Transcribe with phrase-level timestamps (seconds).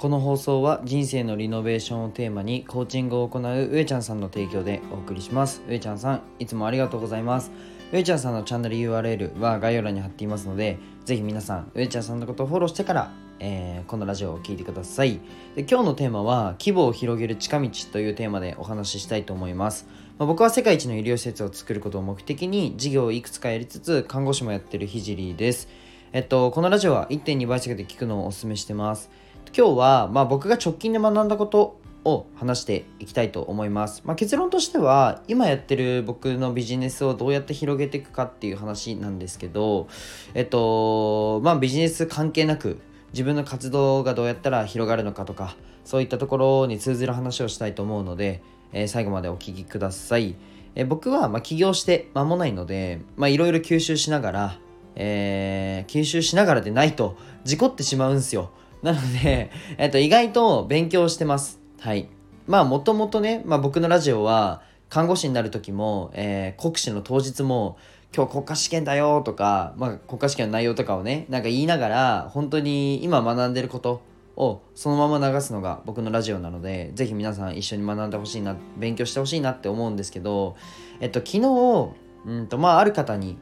[0.00, 5.60] この放送は人生のリノベーションをテーマにコーチングを行う上ちゃんさんの提供でお送りします。
[5.68, 7.50] 上ちゃんさんいつもありがとうございます。
[7.92, 15.20] 上ちゃんさんのチャンネル URL は概要欄に貼っていますのでぜひ皆さん上ちゃんさんのことをフォローしてからえー、このラジオを聴いてください。
[15.54, 19.86] で今日のテーマは規模を広げる近道というテーマでお話ししたいと思います、
[20.18, 25.68] ま、僕は世界一の医療施設を作ることを目的に事業をいくつかやりつつ看護師もやってるひじりです。
[26.12, 29.10] えっとこのラジオは1.2倍速で聞くのをお勧めしてます。
[29.56, 34.02] 今日は、まあ、僕が直近で学んだことを話していきたいと思います。
[34.04, 39.88] まあ、結論としては今やってる僕のビジネスをどうやって広げていくかっていう話なんですけど
[40.34, 42.78] えっとまあビジネス関係なく
[43.12, 50.36] 自分の活動がどうやったら広がるのかとかそういったところに通ずる話をしたいと思うので、えー、最後までお聞きください。
[50.76, 54.58] えー、僕はま起業して間もないのでいろいろ吸収しながら、
[54.94, 58.52] えー、吸収しながらでないと事故ってしまうんですよ。
[58.82, 61.60] なので、 えっと、意外と勉強してます。
[61.80, 62.08] はい。
[62.46, 67.76] まあ、もともとね、まあ、僕のラジオは、看護師になる時も、えー、国試の当日も、
[68.14, 74.00] 今日国家試験だよとか、まあ、国家試験の内容とかをね、なんか言いながら、本当に今学んでること
[74.36, 80.56] をそのまま流すのが僕のラジオなので、ぜひ皆さん一緒に学んでほしいな、勉強してほしいなって思うんですけど、
[80.98, 81.90] えっと、昨日、
[82.26, 83.38] うんと、まあ、ある方に、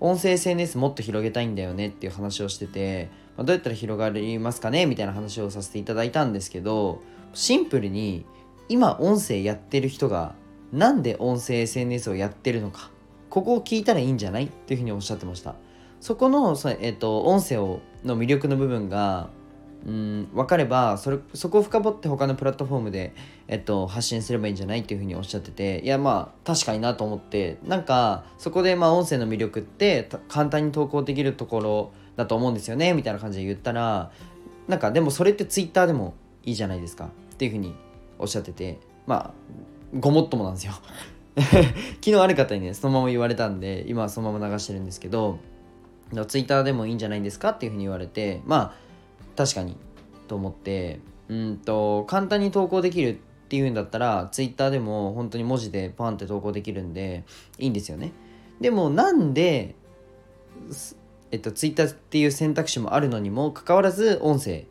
[0.00, 4.84] 音声 SNS もっと広げたいんだよねっていう話をしてて、まあ、どうやったら広がりますかね？
[4.84, 7.00] みたいな話をさせていただいたんですけど
[7.32, 8.26] シンプルに
[8.68, 10.34] 今音声やってる人が
[10.72, 12.90] なんで音声 SNS をやってるのか
[13.30, 14.46] ここを聞いたらいいんじゃない？
[14.46, 15.54] っていうふうにおっしゃってました。
[16.00, 19.30] そこの、えっと、音声をの魅力の部分が
[19.86, 23.14] うん分かればそれそこを深掘って他のプラットフォームで、
[23.46, 24.80] えっと、発信すればいいんじゃない？
[24.80, 34.10] っていうふうにおっしゃってていやまあ確かになと思ってなんかそこでまあ音声の魅力って簡単に投稿できるところだと思うんですよねみたいな感じで言ったら
[34.66, 37.76] なんかでもそれってツイッターでもいいじゃないですかっていうふうに
[38.18, 39.30] おっしゃっててまあ
[40.00, 40.72] ごもっともなんですよ。
[41.36, 45.38] 昨日ある方にねそのまま言われたんで今はそのまま流してるんですけど
[46.26, 48.74] ツイッターでもいいんじゃないですかっていうふうに言われてまあ
[49.36, 49.76] 確かに
[50.26, 50.98] と思って
[51.28, 53.14] うんと簡単に投稿できるっ
[53.48, 57.24] ていうんだったらツイッターでも本当に文字でパンって投稿できるんで
[57.58, 58.10] いいんですよね。
[58.60, 59.76] でもなんで
[61.30, 64.64] えっと、Twitter っていう選択肢もあるのにもかかわらず音声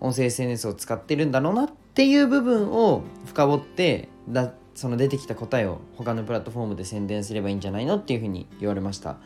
[0.00, 9.16] 音声 SNS を使ってるんだろうなっていう部分を深掘ってだその出てきた答えを他のプラットフォームで宣伝すればいいんじゃないのっていうふうに言われました。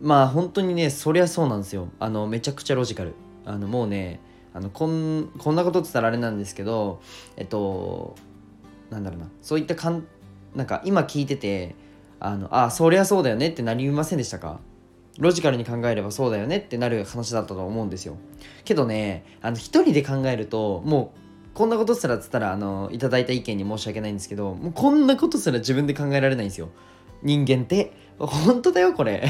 [0.00, 1.88] まあ本当にねそりゃそうなんですよ。
[1.98, 3.14] あのめちゃくちゃロジカル。
[3.46, 4.20] あのもうね
[4.52, 7.00] あのこんこんなことって言ったらあれなんですけど
[7.36, 8.16] えっと
[8.90, 9.28] なんだろうな。
[9.40, 10.04] そういったかん
[10.54, 11.74] なんか今聞いてて
[12.20, 14.60] あのあそりゃそうだよねってなりませんでしたか？
[15.18, 18.16] ロジカルに考えればそうだよねってなる話だったと思うんですよ。
[18.64, 21.18] けどねあの一人で考えるともう
[21.54, 26.70] こんなことすらっつったらあのいただいた意見に申し訳ないんですけどもうこんなことすら自分で考えられないんですよ。
[27.22, 27.92] 人間って。
[28.18, 29.22] 本当だよこれ。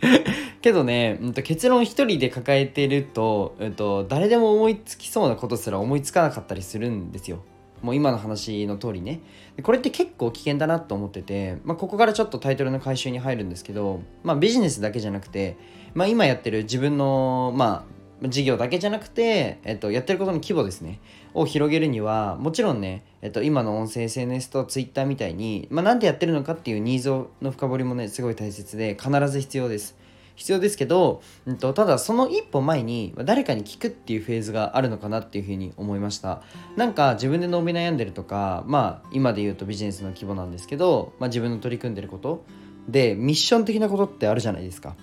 [0.60, 7.42] けどね、うん、と結論一人で抱えてると、うん、と誰でも思いつきそうなことすら思いつかなかったりするんですよ。
[7.82, 9.20] もう今の話の通りね。
[9.62, 15.56] これって結構危険だなと思ってて、まあ、ここからちょっとタイトルの回収に入るんですけど、まあ、ビジネスだけじゃなくて、
[15.94, 17.84] まあ、今やってる自分の、ま
[18.22, 21.00] あ、事業だけじゃなくて、えっと、やってることの規模ですね。
[21.34, 27.10] を広げるにはもちろんね、えっと、今の音声 SNS と Twitter みたいに、まあ、なんでやってるのかっていうニーズ
[27.42, 29.96] の深掘りもねすごい大切で必ず必要です。
[30.38, 36.42] 必要ですけど、うんと、ただその一歩前に誰かに聞くっていうフェーズがあるのかなっていうふうに思いました。
[36.76, 42.44] なんか自分で伸び悩んでるとかまあ今で言うとビジネスの規模なんですけど、まあ、自分の取り組んでること。
[42.88, 44.94] でミッション的なことってあるじゃないですか。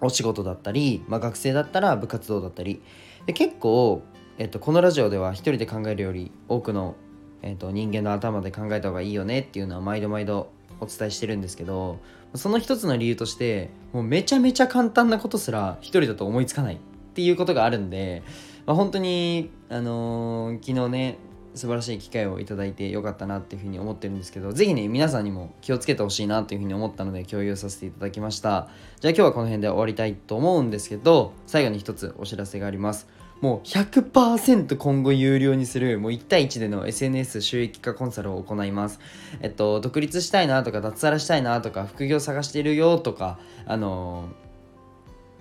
[0.00, 2.80] お仕事だったり、まあ、学生だったら部活動だったり。
[3.26, 4.02] で結構、
[4.38, 6.94] えっと、このラジオでは一人で考えるより多くの、
[7.42, 11.98] えっと、人間の頭で考えた方がいいよねっていうのは毎度毎度お伝えしてるんですけど
[12.34, 16.78] その一つの理由としてもうめちゃめちゃ簡単なことすら一人だと思いつかないっ
[17.14, 18.22] ていうことがあるんで、
[18.66, 21.18] まあ、本当に、あのー、昨日ね
[21.54, 28.68] 素晴らしい機会をいただいてよかったなっていうふうに思ってるんですけど是非ね皆さんにも気をつけてほしいなというふうに思ったので共有させていただきました。
[29.00, 33.06] じゃあ今日はこの辺で終わりたいと思うんですけど最後に一つお知らせがあります。
[33.40, 39.00] もう100%今後有料にするもう1対1での SNS 収益化コンサルを行います。
[39.42, 44.28] えっと、独立したいなとか脱サラしたいなとか副業探してるよとか、あの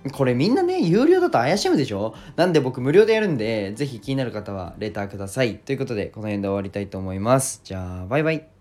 [0.03, 2.13] ー、これみんなね、有料だと怪しむでしょ？
[2.35, 5.59] なんで僕無料でやるんで、ぜひ気になる方はレターください。
[5.59, 7.61] ということで、この辺で終わりたいと思います。
[7.63, 8.52] じゃあ、バイバイ。